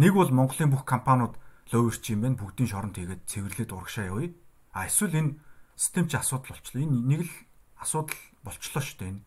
Нэг 0.00 0.16
бол 0.16 0.32
Монголын 0.32 0.72
бүх 0.72 0.88
компаниуд 0.88 1.36
лоуэрч 1.72 2.04
юм 2.12 2.20
байна. 2.22 2.40
Бүгдийн 2.40 2.70
шоронд 2.70 2.96
хийгээд 2.96 3.26
цэвэрлээд 3.26 3.70
урагшаа 3.72 4.10
явъя. 4.10 4.34
А 4.72 4.86
эсвэл 4.86 5.18
энэ 5.18 5.36
систем 5.74 6.06
чи 6.08 6.16
асуудал 6.16 6.54
болчлоо. 6.54 6.82
Энэ 6.82 6.96
нэг 7.06 7.20
л 7.26 7.32
асуудал 7.80 8.20
болчлоо 8.44 8.82
шүү 8.82 8.98
дээ 9.00 9.10
энэ 9.14 9.22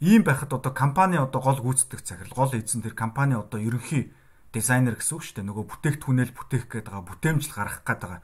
Ийм 0.00 0.22
байхад 0.22 0.54
одоо 0.54 0.72
компани 0.72 1.18
одоо 1.18 1.42
гол 1.42 1.58
гүйцэтгэх 1.58 2.06
захирал, 2.06 2.30
гол 2.46 2.54
эзэн 2.54 2.86
тэр 2.86 2.94
компани 2.94 3.34
одоо 3.34 3.58
ерөнхий 3.58 4.14
дизайнер 4.54 4.94
гэсэн 4.94 5.18
үг 5.18 5.22
шүү 5.26 5.34
дээ. 5.42 5.50
Нөгөө 5.50 5.66
бүтээгдэхүүнэл 5.74 6.32
бүтээх 6.38 6.70
гээд 6.70 6.86
байгаа, 6.86 7.02
бүтээмжил 7.02 7.50
гаргах 7.50 7.82
гээд 7.82 8.00
байгаа. 8.06 8.22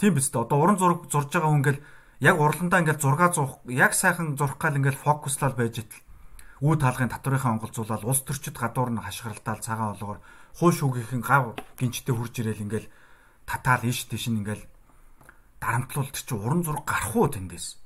Тийм 0.00 0.16
биз 0.16 0.32
дээ. 0.32 0.40
Одоо 0.40 0.56
уран 0.64 0.80
зураг 0.80 1.12
зурж 1.12 1.28
байгаа 1.28 1.52
хүн 1.52 1.60
ингээл 1.60 1.84
яг 2.24 2.36
урландаа 2.40 2.80
ингээл 2.80 3.04
6 3.04 3.36
зурх, 3.36 3.60
яг 3.68 3.92
сайхан 3.92 4.40
зурх 4.40 4.56
гал 4.56 4.80
ингээл 4.80 4.96
фокуслал 4.96 5.52
байж 5.52 5.84
идэл. 5.84 6.00
Үе 6.64 6.80
таалгын 6.80 7.12
татврынхаа 7.12 7.52
онголзуулаад 7.52 8.04
улс 8.08 8.24
төрчид 8.24 8.56
гадуур 8.56 8.88
нь 8.88 9.04
хашгиралдаал 9.04 9.60
цагаан 9.60 10.00
олгоор 10.00 10.24
хуу 10.58 10.70
шүүгийнхэн 10.72 11.22
гав 11.22 11.54
гинчтэй 11.78 12.14
хурж 12.14 12.34
ирээл 12.40 12.64
ингээл 12.64 12.88
татаал 13.46 13.84
иш 13.86 14.08
тийш 14.08 14.30
ингээл 14.30 14.64
дарамтлуулт 15.60 16.16
чи 16.16 16.34
уран 16.34 16.64
зураг 16.64 16.86
гарах 16.88 17.14
уу 17.14 17.28
тэндээс. 17.28 17.76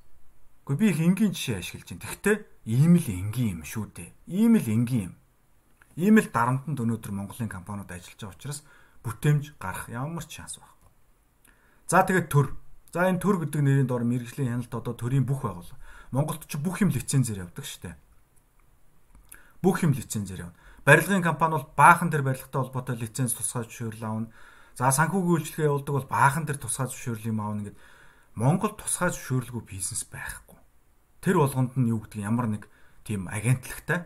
Гэхдээ 0.64 0.80
би 0.80 0.86
их 0.88 1.00
энгийн 1.00 1.32
жишээ 1.34 1.58
ашиглаж 1.60 1.88
байна. 1.92 2.04
Тэгвэл 2.08 2.46
ийм 2.64 2.94
л 2.96 3.08
энгийн 3.10 3.60
юм 3.60 3.62
шүү 3.68 3.84
дээ. 3.92 4.10
Ийм 4.30 4.56
л 4.56 4.64
энгийн 4.64 5.12
юм. 5.12 5.14
Ийм 6.00 6.16
л 6.22 6.28
дарамтанд 6.32 6.80
өнөөдөр 6.80 7.12
Монголын 7.12 7.52
компаниуд 7.52 7.90
ажиллаж 7.92 8.16
байгаа 8.16 8.36
учраас 8.38 8.60
бүтээмж 9.04 9.44
гарах 9.60 9.92
ямар 9.92 10.24
ч 10.24 10.40
шанс 10.40 10.56
байхгүй. 10.56 10.90
За 11.86 12.00
тэгээд 12.00 12.28
төр. 12.32 12.56
За 12.94 13.04
энэ 13.10 13.20
төр 13.20 13.44
гэдэг 13.44 13.60
нэрийн 13.60 13.88
дор 13.90 14.08
мэрэгжлийн 14.08 14.56
хяналт 14.56 14.72
одоо 14.72 14.94
төрийн 14.96 15.28
бүх 15.28 15.44
байгуул. 15.44 15.68
Монголд 16.14 16.48
ч 16.48 16.56
бүх 16.56 16.80
юм 16.80 16.88
лицензээр 16.88 17.44
явдаг 17.44 17.66
дээ. 17.68 17.94
Бүх 19.60 19.84
юм 19.84 19.92
лицензээр 19.92 20.48
явна. 20.48 20.56
Барилгын 20.84 21.24
компани 21.24 21.56
бол 21.56 21.68
баахан 21.76 22.12
тэр 22.12 22.22
барилгатай 22.22 22.60
холбоотой 22.60 22.96
лиценз 23.00 23.32
тусгай 23.32 23.64
зөвшөөрөл 23.64 24.04
авна. 24.04 24.28
За 24.76 24.92
санхүүгийн 24.92 25.32
үйлчлэгээ 25.32 25.68
явуулдаг 25.68 25.94
бол 25.96 26.08
баахан 26.12 26.44
тэр 26.44 26.60
тусгай 26.60 26.92
зөвшөөрөл 26.92 27.30
юм 27.32 27.40
аавна 27.40 27.62
гэд 27.72 27.76
Монгол 28.36 28.76
тусгай 28.76 29.08
зөвшөөрлгүй 29.14 29.62
бизнес 29.64 30.04
байхгүй 30.04 30.44
тэр 31.24 31.40
болгонд 31.40 31.72
нь 31.80 31.88
юу 31.88 32.04
гэдэг 32.04 32.20
ямар 32.20 32.52
нэг 32.52 32.68
тийм 33.00 33.32
агентлагтай 33.32 34.04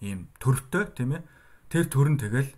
ийм 0.00 0.32
төрөвтэй 0.40 0.88
тийм 0.96 1.20
ээ 1.20 1.22
тэр 1.68 1.84
төрн 1.84 2.16
тэгэл 2.16 2.48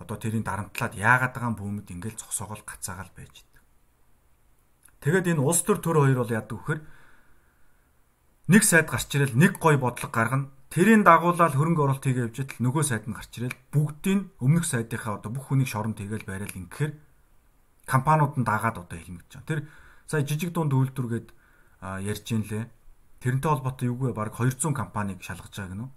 одоо 0.00 0.16
тэрийн 0.16 0.40
дарамтлаад 0.40 0.96
яагаад 0.96 1.36
байгаа 1.36 1.52
бүүмэд 1.52 1.92
ингээл 1.92 2.16
зогсоогоол 2.16 2.64
гацаагаал 2.64 3.12
байж 3.12 3.44
идэг. 3.44 3.60
Тэгэд 5.04 5.36
энэ 5.36 5.44
улс 5.44 5.60
төр 5.60 5.84
төр 5.84 6.00
хоёр 6.00 6.24
бол 6.24 6.32
яадаг 6.32 6.56
вөхөр 6.56 6.80
нэг 8.48 8.62
сайд 8.64 8.88
гарч 8.88 9.12
ирэл 9.12 9.36
нэг 9.36 9.60
гой 9.60 9.76
бодлого 9.76 10.08
гаргана 10.08 10.48
тэрийн 10.70 11.02
дагуулаад 11.02 11.54
хөрөнгө 11.58 11.82
оруулалт 11.82 12.06
хийгээ 12.06 12.26
явж 12.30 12.36
идэл 12.40 12.64
нөгөө 12.64 12.84
сайд 12.86 13.04
нь 13.10 13.16
гарч 13.18 13.32
ирэл 13.42 13.58
бүгдийн 13.74 14.20
өмнөх 14.38 14.64
сайдынхаа 14.64 15.18
одоо 15.18 15.30
бүх 15.34 15.50
хүнийг 15.50 15.68
шоронд 15.70 15.98
хийгээл 15.98 16.30
байрал 16.30 16.54
ингэхээр 16.54 16.92
компаниуд 17.90 18.38
нь 18.38 18.46
дагаад 18.46 18.78
одоо 18.78 18.96
хэлмэгдэж 18.98 19.34
байгаа. 19.34 19.50
Тэр 19.50 19.60
сая 20.06 20.22
жижиг 20.22 20.54
дунд 20.54 20.70
үйлдвэргээд 20.70 21.28
ярьж 22.06 22.26
ин 22.30 22.46
лээ 22.46 22.64
Тэрнтэй 23.20 23.52
холбоотой 23.52 23.92
юугүй 23.92 24.16
баг 24.16 24.32
200 24.32 24.72
компанийг 24.72 25.20
шалгаж 25.20 25.52
байгаа 25.52 25.68
гэнэ 25.76 25.84
үү? 25.84 25.90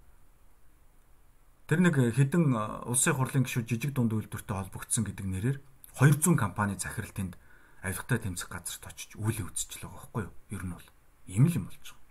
Тэр 1.72 1.80
нэг 1.80 1.96
хідэн 2.20 2.52
улсын 2.84 3.16
хурлын 3.16 3.48
гишүүд 3.48 3.64
жижиг 3.64 3.96
дунд 3.96 4.12
үйлдвэртэй 4.12 4.52
холбогдсон 4.52 5.08
гэдэг 5.08 5.28
нэрээр 5.32 5.58
200 5.96 6.36
компани 6.36 6.76
захиралтанд 6.76 7.40
авилгатай 7.80 8.20
тэмцэх 8.28 8.52
газарт 8.52 8.84
очиж 8.92 9.16
үйл 9.16 9.40
үзчихлээ 9.40 9.88
байгаа 9.88 10.04
байхгүй 10.04 10.24
юу? 10.28 10.36
Ер 10.52 10.64
нь 10.68 10.76
бол 10.76 10.88
ийм 11.32 11.48
л 11.48 11.56
юм 11.56 11.72
болж 11.72 11.80
байгаа. 11.80 12.03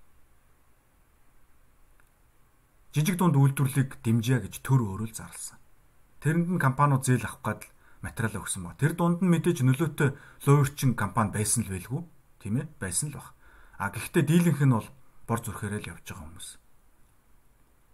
Жижиг 2.93 3.17
дунд 3.17 3.41
үйлдвэрлэлийг 3.41 4.05
дэмжиж 4.05 4.45
гэж 4.45 4.55
төр 4.61 4.85
өөрөөл 4.85 5.17
зарласан. 5.17 5.57
Тэрэнд 6.21 6.49
нь 6.53 6.61
компаниуд 6.61 7.09
зээл 7.09 7.25
авах 7.25 7.41
гад 7.41 7.61
материал 8.05 8.45
өгсөн 8.45 8.69
ба. 8.69 8.77
Тэр 8.77 8.93
дунд 8.93 9.25
нь 9.25 9.33
мэдээж 9.33 9.65
нөлөөтэй 9.65 10.13
лоерчин 10.45 10.93
компани 10.93 11.33
байсан 11.33 11.65
л 11.65 11.73
байлгүй 11.73 12.05
тийм 12.45 12.61
ээ 12.61 12.69
байсан 12.77 13.09
л 13.09 13.17
баг. 13.17 13.33
А 13.81 13.89
гэхдээ 13.89 14.29
дийлэнх 14.29 14.61
нь 14.61 14.77
бол 14.77 14.89
бор 15.25 15.41
зүрхээрээ 15.41 15.81
л 15.89 15.91
явж 15.97 16.05
байгаа 16.05 16.21
хүмүүс. 16.21 16.49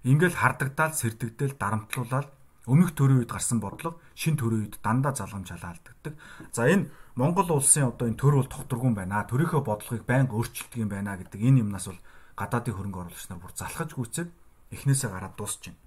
Ингээл 0.03 0.35
хардагдаал, 0.35 0.95
сэрдэгдэл, 0.99 1.55
дарамтлуулаад 1.63 2.29
өмнөх 2.67 2.93
төрийн 2.99 3.23
үед 3.23 3.31
гарсан 3.31 3.63
бодлого 3.63 4.03
шин 4.19 4.35
төрийн 4.35 4.67
үед 4.67 4.83
дандаа 4.83 5.15
залгамж 5.15 5.55
халаалдагддаг. 5.55 6.15
За 6.51 6.67
энэ 6.67 6.91
Монгол 7.15 7.55
улсын 7.55 7.95
одоо 7.95 8.11
энэ 8.11 8.19
төр 8.19 8.43
бол 8.43 8.51
тогтургуун 8.51 8.99
байна. 8.99 9.23
Төрийнхөө 9.31 9.63
бодлогыг 9.63 10.05
байнга 10.05 10.35
өөрчилдөг 10.35 10.79
юм 10.83 10.91
байна 10.91 11.15
гэдэг 11.17 11.39
энэ 11.39 11.63
юмнаас 11.63 11.87
бол 11.87 12.01
гадаадын 12.35 12.75
хөрөнгө 12.77 13.01
оруулагч 13.09 13.27
нар 13.31 13.41
бүр 13.41 13.53
залхаж 13.57 13.91
гүйцээд 13.95 14.29
эхнээсээ 14.75 15.11
гараад 15.11 15.35
дуусч 15.37 15.71
байна. 15.71 15.81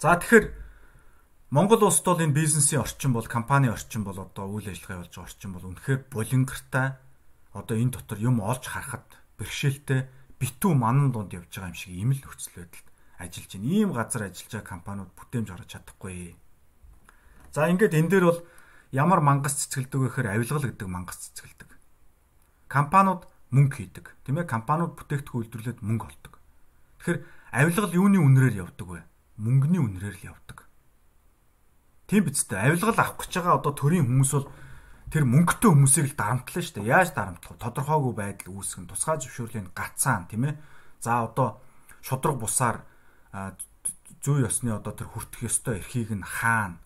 За 0.00 0.16
тэгэхээр 0.16 0.46
Монгол 1.50 1.82
улсд 1.82 2.06
бол 2.06 2.22
энэ 2.22 2.32
бизнесийн 2.32 2.80
орчин 2.80 3.12
бол 3.12 3.26
компани 3.26 3.68
орчин 3.68 4.04
бол 4.06 4.16
одоо 4.16 4.46
үйл 4.48 4.70
ажиллагаа 4.70 5.02
явуулж 5.02 5.12
байгаа 5.12 5.28
орчин 5.28 5.50
бол 5.52 5.66
үнэхээр 5.66 6.00
булингартай 6.06 6.88
одоо 7.52 7.76
энэ 7.76 7.94
дотор 7.98 8.18
юм 8.22 8.38
олж 8.38 8.64
харахад 8.70 9.04
бэрхшээлтэй 9.34 10.06
битүү 10.38 10.72
манан 10.78 11.10
донд 11.10 11.34
явж 11.34 11.50
байгаа 11.50 11.74
юм 11.74 11.76
шиг 11.76 11.92
ийм 11.92 12.14
л 12.14 12.22
нөхцөл 12.22 12.54
байдалд 12.54 12.88
ажиллаж 13.18 13.50
байна. 13.50 13.66
Ийм 13.66 13.90
газар 13.92 14.22
ажиллаж 14.30 14.52
байгаа 14.54 14.72
компаниуд 14.72 15.10
бүтээмж 15.18 15.48
гаргаж 15.50 15.70
чадахгүй. 15.74 16.36
За 17.52 17.66
ингээд 17.66 17.98
энэ 17.98 18.10
дээр 18.14 18.24
бол 18.30 18.40
ямар 18.94 19.20
мангас 19.20 19.58
цэцгэлдэг 19.58 19.98
вэ 20.00 20.06
гэхээр 20.08 20.28
авилгал 20.30 20.64
гэдэг 20.70 20.88
мангас 20.88 21.18
цэцгэлдэг. 21.18 21.70
Компаниуд 22.70 23.26
мөнгө 23.50 23.74
хийдэг. 23.74 24.06
Тийм 24.22 24.38
ээ 24.38 24.46
компаниуд 24.46 24.94
бүтээгдэхүүн 24.94 25.40
үйлдвэрлээд 25.50 25.82
мөнгө 25.82 26.06
олдог. 26.06 26.29
Тэгэхээр 27.00 27.20
авилгал 27.56 27.96
юуны 27.96 28.20
үнрээр 28.20 28.60
явдаг 28.60 28.86
вэ? 28.86 29.00
Мөнгөний 29.40 29.80
үнрээр 29.80 30.16
л 30.20 30.28
явдаг. 30.36 30.68
Тийм 32.04 32.28
биз 32.28 32.44
дээ. 32.44 32.68
Авилгал 32.68 32.92
авах 32.92 33.16
гэж 33.24 33.40
байгаа 33.40 33.56
одоо 33.56 33.72
төрийн 33.72 34.04
хүмүүс 34.04 34.32
бол 34.36 34.52
тэр 35.08 35.24
мөнгөтэй 35.24 35.70
хүмүүсийг 35.72 36.06
л 36.12 36.20
дарамтлаа 36.20 36.60
шүү 36.60 36.76
дээ. 36.76 36.92
Яаж 36.92 37.16
дарамтлах 37.16 37.56
вэ? 37.56 37.64
Тодорхойгүй 37.64 38.14
байдал 38.20 38.52
үүсгэн 38.52 38.84
тусгай 38.84 39.16
зөвшөөрлийн 39.16 39.72
гацаан 39.72 40.28
тийм 40.28 40.44
ээ. 40.52 40.60
За 41.00 41.24
одоо 41.24 41.64
шудраг 42.04 42.36
бусаар 42.36 42.84
зүй 44.20 44.44
ёсны 44.44 44.76
одоо 44.76 44.92
тэр 44.92 45.08
хүртэх 45.08 45.48
ёстой 45.48 45.80
эрхийг 45.80 46.12
нь 46.12 46.20
хаана 46.20 46.84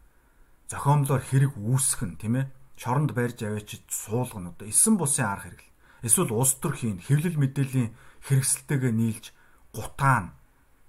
зохиомлоор 0.70 1.22
хэрэг 1.26 1.58
үүсгэн 1.58 2.22
тийм 2.22 2.38
ээ. 2.38 2.46
Шоронд 2.78 3.10
барьж 3.10 3.42
аваач 3.42 3.82
суулгана 3.90 4.54
одоо 4.54 4.66
эсэн 4.70 4.94
бусын 4.94 5.26
арга 5.26 5.50
хэрэгэл. 5.50 5.74
Эсвэл 6.06 6.32
улс 6.34 6.54
төрхийн 6.62 7.02
хэвлэл 7.02 7.38
мэдээллийн 7.38 7.90
хэрэгсэлтэйгээ 8.26 8.92
нийлж 8.94 9.34
гутаан 9.74 10.32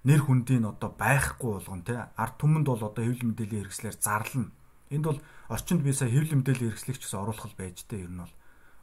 нэр 0.06 0.22
хүндийн 0.24 0.70
одоо 0.70 0.94
байхгүй 0.94 1.52
болгон 1.58 1.82
тий 1.82 1.98
ард 1.98 2.36
түмэнд 2.38 2.68
бол 2.70 2.84
одоо 2.86 3.04
хэвлэл 3.04 3.30
мэдээллийн 3.34 3.62
хэрэгслэр 3.66 3.98
зарлана 3.98 4.54
Энд 4.90 5.06
бол 5.06 5.20
орчинд 5.50 5.82
бие 5.82 5.94
сая 5.94 6.10
хэвлэл 6.10 6.40
мэдээллийн 6.46 6.70
хэрэгслэгч 6.70 7.02
гэсэн 7.02 7.20
оруулах 7.20 7.50
л 7.50 7.58
байж 7.58 7.82
тээ 7.90 8.06
ер 8.06 8.12
нь 8.14 8.22
бол. 8.22 8.34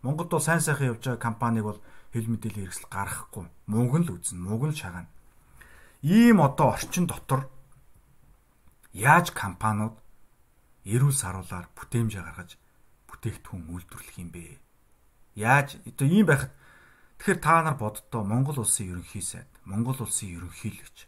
Монголд 0.03 0.35
бол 0.35 0.43
сайн 0.43 0.59
сайхан 0.59 0.99
явж 0.99 1.07
байгаа 1.07 1.23
компаниг 1.23 1.63
бол 1.63 1.81
хэвлэл 2.11 2.35
мэдээллийн 2.35 2.67
хэрэгсэл 2.67 2.91
гаргахгүй. 2.91 3.47
Мөнгө 3.71 3.99
л 4.03 4.13
үзнэ, 4.19 4.43
мөнгө 4.43 4.67
нь 4.75 4.79
шагана. 4.83 5.07
Ийм 6.03 6.43
одоо 6.43 6.75
орчин 6.75 7.07
дотор 7.07 7.47
яаж 8.91 9.31
компаниуд 9.31 9.95
эрүүл 10.83 11.15
саруулаар 11.15 11.71
бүтээмжээ 11.79 12.23
гаргаж 12.27 12.59
бүтээгдэхүүн 13.07 13.71
үйлдвэрлэх 13.71 14.19
юм 14.19 14.35
бэ? 14.35 14.59
Яаж 15.39 15.79
одоо 15.87 16.07
ийм 16.11 16.27
байхад 16.27 16.51
тэгэхээр 17.23 17.39
та 17.39 17.63
нар 17.63 17.79
боддоо 17.79 18.27
Монгол 18.27 18.67
улсын 18.67 18.91
ерөнхий 18.99 19.23
сайд, 19.23 19.47
Монгол 19.63 19.95
улсын 19.95 20.35
ерөнхийлөгч, 20.43 21.07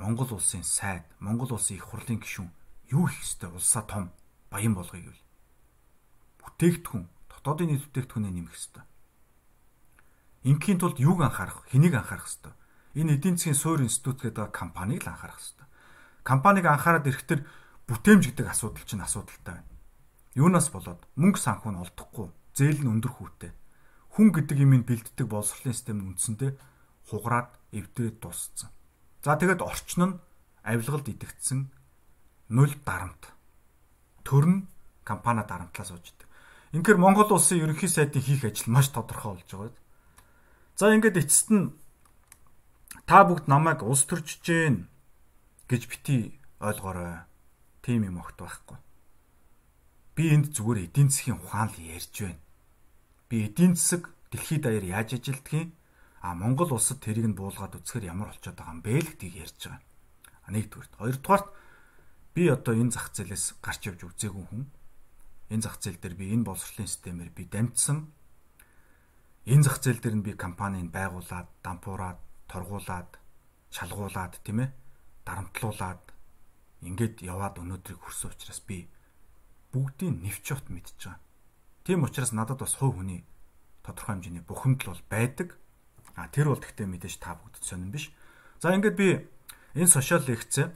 Монгол 0.00 0.32
улсын 0.32 0.64
сайд, 0.64 1.04
Монгол 1.20 1.52
улсын 1.52 1.76
их 1.76 1.84
хурлын 1.84 2.16
гишүүн 2.16 2.48
юу 2.88 3.04
хийх 3.12 3.20
ёстой 3.20 3.52
улсаа 3.52 3.84
том 3.84 4.08
баян 4.48 4.72
болгоё 4.72 5.04
гэвэл 5.04 5.24
бүтээгдэхүүн 6.40 7.04
дотоодын 7.28 7.68
нийт 7.68 7.84
бүтээгдэхүүнээ 7.84 8.32
нэмэх 8.40 8.56
ёстой. 8.56 8.88
Ингийн 10.48 10.80
тулд 10.80 10.96
юуг 10.96 11.20
анхаарах, 11.20 11.60
хэнийг 11.68 11.92
анхаарах 11.92 12.24
ёстой. 12.24 12.56
Энэ 12.96 13.20
эдийн 13.20 13.36
засгийн 13.36 13.60
суурь 13.60 13.84
институт 13.84 14.24
гэдэг 14.24 14.48
компанийг 14.48 15.04
л 15.04 15.12
анхаарах 15.12 15.44
ёстой. 15.44 15.68
Компанийг 16.24 16.64
анхаарад 16.72 17.04
ирэхдээ 17.04 17.44
бүтээмж 17.84 18.32
гэдэг 18.32 18.48
асуудал 18.48 18.80
чинь 18.88 19.04
асуудалтай 19.04 19.60
байна. 19.60 19.76
Юунаас 20.32 20.72
болоод 20.72 21.04
мөнгө 21.20 21.36
санхүү 21.36 21.76
нь 21.76 21.80
олдохгүй, 21.84 22.32
зээл 22.56 22.80
нь 22.80 22.92
өндөр 22.96 23.12
хүүтэй. 23.12 23.52
Хүн 24.14 24.32
гэдэг 24.32 24.58
юмыг 24.58 24.82
бэлддэг 24.86 25.26
боловсролын 25.28 25.74
систем 25.76 25.98
нь 26.00 26.08
үндсэндээ 26.12 26.52
хугараад 27.08 27.50
эвдрээд 27.72 28.20
дууссан. 28.20 28.70
За 29.24 29.36
тэгээд 29.36 29.64
орчин 29.64 30.02
нь 30.04 30.18
авилгалд 30.64 31.08
идэгдсэн 31.08 31.68
нуль 32.52 32.76
дарамт. 32.84 33.32
Төр 34.24 34.44
нь 34.46 34.60
компани 35.04 35.44
дарамтлаа 35.44 35.86
сууж 35.86 36.04
идэг. 36.04 36.28
Инхээр 36.72 37.00
Монгол 37.00 37.32
улсын 37.32 37.64
ерөнхий 37.64 37.88
сайдын 37.88 38.20
хийх 38.20 38.44
ажил 38.44 38.68
маш 38.72 38.88
тодорхой 38.92 39.40
болж 39.40 39.48
байгаа. 39.48 39.72
За 40.76 40.92
ингээд 40.92 41.20
эцэст 41.24 41.48
нь 41.48 41.72
та 43.08 43.24
бүгд 43.24 43.48
намайг 43.48 43.80
улс 43.82 44.04
төрчж 44.04 44.44
гин 44.44 44.88
гэж 45.68 45.82
бити 45.88 46.40
ойлгоорой. 46.60 47.24
Тим 47.82 48.04
юм 48.04 48.20
огт 48.20 48.36
байхгүй. 48.36 48.76
Би 50.12 50.28
энд 50.34 50.52
зүгээр 50.52 50.92
эдийн 50.92 51.08
засгийн 51.08 51.40
ухаан 51.40 51.72
л 51.72 51.80
ярьж 51.80 52.12
байна. 52.20 52.42
Би 53.28 53.46
эдийн 53.46 53.76
засаг 53.76 54.12
дэлхийд 54.32 54.62
даяар 54.64 54.84
яаж 54.84 55.20
ажилдгийг 55.20 55.70
а 56.20 56.34
Монгол 56.34 56.72
улсад 56.72 56.98
тэрийг 57.00 57.28
нь 57.30 57.38
буулгаад 57.38 57.78
үзэхээр 57.78 58.10
ямар 58.10 58.32
болчиход 58.32 58.58
байгаа 58.58 58.74
юм 58.74 58.82
бэ 58.82 58.92
л 58.98 59.08
гэдгийг 59.12 59.36
ярьж 59.44 59.60
байгаа. 59.68 59.82
А 60.44 60.48
нэгдүгürt. 60.50 60.92
Хоёрдугаарт 60.98 61.48
би 62.34 62.42
одоо 62.48 62.74
энэ 62.74 62.92
зах 62.96 63.12
зээлээс 63.14 63.60
гарч 63.62 63.80
явж 63.86 64.00
үзээгүй 64.02 64.44
хүн. 64.50 64.64
Энэ 65.52 65.62
зах 65.62 65.78
зээл 65.78 66.00
дээр 66.02 66.16
би 66.18 66.32
энэ 66.34 66.48
боловсролын 66.48 66.90
системээр 66.90 67.30
би 67.30 67.44
дамжсан. 67.46 68.10
Энэ 69.46 69.64
зах 69.64 69.78
зээл 69.78 70.02
дээр 70.02 70.16
нь 70.18 70.26
би 70.26 70.32
компаниг 70.34 70.90
байгуулад, 70.90 71.48
дампуураад, 71.62 72.18
торгуулад, 72.50 73.20
шалгуулад 73.70 74.40
тийм 74.42 74.64
ээ 74.64 74.70
дарамтлуулад 75.28 76.02
ингээд 76.82 77.20
яваад 77.20 77.60
өнөөдрийг 77.60 78.00
хүрсэн 78.00 78.32
учраас 78.32 78.60
би 78.64 78.88
бүгдийг 79.72 80.16
нэвчөт 80.24 80.72
мэдж 80.72 80.96
байгаа. 81.04 81.27
Тийм 81.88 82.04
учраас 82.04 82.32
надад 82.36 82.60
бас 82.60 82.76
хувь 82.76 83.00
хүний 83.00 83.24
тодорхой 83.80 84.20
хэмжээний 84.20 84.44
бухимдал 84.44 84.92
бол 84.92 85.02
байдаг. 85.08 85.56
А 86.20 86.28
тэр 86.28 86.52
бол 86.52 86.60
гэхдээ 86.60 86.84
мэдээж 86.84 87.16
та 87.16 87.32
бүгд 87.32 87.64
сонирн 87.64 87.88
биш. 87.88 88.12
За 88.60 88.76
ингээд 88.76 88.92
би 88.92 89.24
энэ 89.72 89.88
сошиал 89.88 90.20
лекцээ 90.20 90.68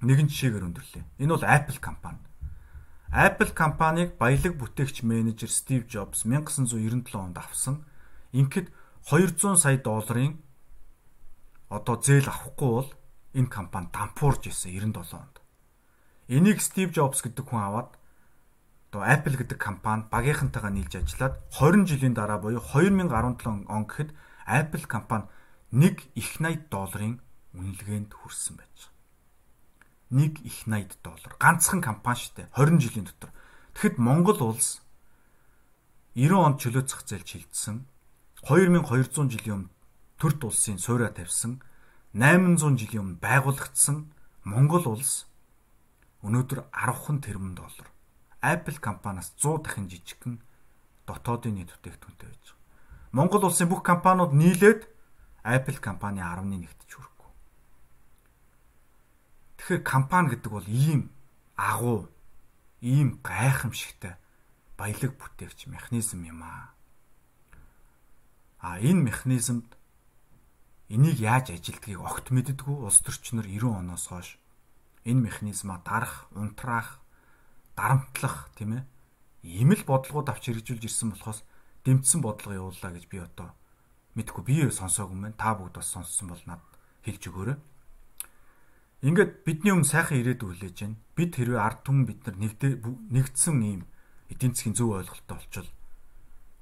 нэгэн 0.00 0.32
жишээгээр 0.32 0.64
өндөрлөө. 0.64 1.04
Энэ 1.20 1.28
бол 1.28 1.44
Apple 1.44 1.76
компани. 1.84 2.24
Apple 3.12 3.52
компанийг 3.52 4.16
баялаг 4.16 4.56
бүтээгч 4.56 5.04
менежер 5.04 5.52
Стив 5.52 5.84
Джобс 5.84 6.24
1997 6.24 7.12
онд 7.12 7.36
авсан. 7.36 7.84
Ингээд 8.32 8.72
200 9.04 9.60
сая 9.60 9.76
долларын 9.76 10.40
одоо 11.68 12.00
зээл 12.00 12.32
авахгүй 12.32 12.70
бол 12.80 12.90
энэ 13.36 13.52
компани 13.52 13.92
дампуурж 13.92 14.48
исэн 14.48 14.72
97 14.72 15.20
онд. 15.20 15.36
Энийг 16.32 16.64
Стив 16.64 16.96
Джобс 16.96 17.20
гэдэг 17.20 17.44
хүн 17.44 17.60
аваад 17.60 17.97
одоо 18.88 19.04
Apple 19.04 19.36
гэдэг 19.36 19.60
компани 19.60 20.08
багийнхантайгаа 20.08 20.72
нийлж 20.72 20.96
ажиллаад 20.96 21.36
20 21.52 21.84
жилийн 21.84 22.16
дараа 22.16 22.40
буюу 22.40 22.64
2017 22.64 23.68
он 23.68 23.84
гэхэд 23.84 24.16
Apple 24.48 24.86
компани 24.88 25.28
1 25.72 26.08
их 26.16 26.40
80 26.40 26.72
долларын 26.72 27.20
үнэлгээнд 27.52 28.16
хүрсэн 28.16 28.56
байж 28.56 28.88
байгаа. 30.08 30.40
1 30.40 30.40
их 30.40 30.64
80 30.64 31.04
доллар. 31.04 31.32
Ганцхан 31.36 31.84
компани 31.84 32.16
шүү 32.16 32.32
дээ. 32.40 32.48
20 32.56 32.80
жилийн 32.80 33.04
дотор. 33.04 33.30
Тэгэхэд 33.76 34.00
Монгол 34.00 34.40
улс 34.40 34.80
90 36.16 36.32
онд 36.40 36.56
чөлөө 36.56 36.84
зах 36.88 37.04
зээл 37.04 37.28
шилжсэн. 37.28 37.84
2200 38.48 39.28
жилийн 39.28 39.68
өмнө 39.68 39.72
төрд 40.16 40.40
улсын 40.48 40.80
суурьа 40.80 41.12
тавьсан. 41.12 41.60
800 42.16 42.80
жилийн 42.80 43.04
өмнө 43.04 43.20
байгуулагдсан 43.20 44.08
Монгол 44.48 44.96
улс 44.96 45.28
өнөөдөр 46.24 46.72
10хан 46.72 47.20
тэрбум 47.20 47.52
доллар 47.52 47.92
Apple 48.42 48.78
компаниас 48.78 49.32
100 49.36 49.62
дахин 49.64 49.86
жижигхэн 49.90 50.38
дотоодын 51.06 51.54
нийт 51.54 51.70
бүтээгдэхүүнтэй 51.74 52.28
байж 52.28 52.44
байгаа. 52.46 53.12
Монгол 53.12 53.44
улсын 53.48 53.68
бүх 53.68 53.82
компаниуд 53.82 54.32
нийлээд 54.36 54.86
Apple 55.42 55.78
компани 55.80 56.20
11-т 56.20 56.84
ч 56.86 56.92
хүрэх 56.94 57.18
Тэгэхээр 59.68 59.84
компани 59.84 60.32
гэдэг 60.32 60.48
бол 60.48 60.64
ийм 60.64 61.12
агуу, 61.52 62.08
ийм 62.80 63.20
гайхамшигтай 63.20 64.16
баялаг 64.80 65.12
бүтээгч 65.18 65.68
механизм 65.68 66.24
юм 66.24 66.40
аа. 66.46 66.72
А 68.62 68.80
энэ 68.80 69.12
механизмд 69.12 69.76
энийг 70.88 71.20
яаж 71.20 71.50
ажилдгийг 71.52 72.00
огт 72.00 72.30
мэддэггүй 72.32 72.76
улс 72.80 73.02
төрчнөр 73.04 73.44
90 73.44 73.76
оноос 73.82 74.08
хойш 74.08 74.38
энэ 75.04 75.26
механизмаа 75.26 75.82
дарах, 75.84 76.30
унтраах, 76.32 76.97
дарамтлах 77.78 78.50
тийм 78.58 78.82
ээ 78.82 78.84
ийм 79.46 79.70
л 79.70 79.86
бодлогууд 79.86 80.28
авч 80.34 80.50
хэрэгжүүлж 80.50 80.84
ирсэн 80.90 81.14
болохоос 81.14 81.46
дэмтсэн 81.86 82.20
бодлого 82.20 82.58
явууллаа 82.58 82.90
гэж 82.90 83.06
би 83.06 83.22
одоо 83.22 83.54
мэдгүй 84.18 84.42
би 84.42 84.54
сонсоогүй 84.66 85.14
мэн 85.14 85.38
та 85.38 85.54
бүгд 85.54 85.78
бас 85.78 85.94
сонссон 85.94 86.34
бол 86.34 86.42
над 86.50 86.58
хэлж 87.06 87.22
өгөөрэй. 87.30 87.58
Ингээд 89.06 89.46
бидний 89.46 89.70
өмнө 89.70 89.86
сайхан 89.86 90.18
ирээдүй 90.18 90.48
хүлээж 90.50 90.76
байна. 90.82 90.98
Бид 91.14 91.38
хэрвээ 91.38 91.62
ард 91.62 91.86
түмэн 91.86 92.04
бид 92.10 92.20
нар 92.26 92.36
нэгдсэн 93.14 93.62
ийм 93.62 93.82
эдийн 94.26 94.58
засгийн 94.58 94.74
зөв 94.74 94.98
ойлголттой 94.98 95.38
болчвол 95.38 95.70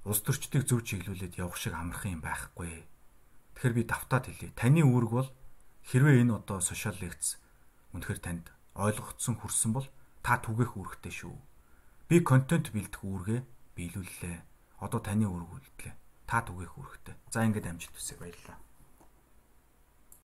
улс 0.05 0.21
төрчдийг 0.21 0.69
зөв 0.69 0.85
чиглүүлээд 0.85 1.41
явах 1.41 1.57
шиг 1.57 1.73
амархан 1.73 2.21
юм 2.21 2.23
байхгүй. 2.23 2.85
Тэгэхээр 3.57 3.75
би 3.75 3.83
давтаад 3.89 4.29
хэлье. 4.29 4.53
Таны 4.53 4.85
үүрэг 4.85 5.13
бол 5.17 5.29
хэрвээ 5.89 6.29
энэ 6.29 6.37
одоо 6.45 6.61
сошиал 6.61 6.95
лекц 7.01 7.41
үнэхээр 7.97 8.21
танд 8.21 8.53
ойлгогдсон 8.77 9.41
хүрсэн 9.41 9.73
бол 9.73 9.89
та 10.27 10.43
түгээх 10.43 10.75
үүрэгтэй 10.75 11.15
шүү. 11.15 11.39
Би 12.11 12.19
контент 12.27 12.75
бэлдэх 12.75 12.99
үүргээ 12.99 13.41
биелүүллээ. 13.79 14.37
Одоо 14.83 14.99
таны 14.99 15.31
үүрэг 15.31 15.51
үлдлээ. 15.55 15.95
Та 16.27 16.43
түгээх 16.43 16.75
үүрэгтэй. 16.75 17.15
За 17.31 17.47
ингээд 17.47 17.71
амжилт 17.71 17.95
хүсье 17.95 18.19
баярлалаа. 18.19 18.59